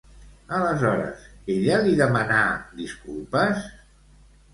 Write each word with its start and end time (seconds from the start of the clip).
Aleshores, 0.59 1.27
ella 1.55 1.77
li 1.87 1.93
demanà 1.99 2.39
disculpes? 2.79 3.61